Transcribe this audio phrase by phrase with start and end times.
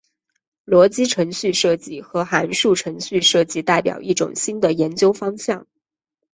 [0.65, 5.67] 逻辑程序设计和函数程序设计代表一种新的研究方向。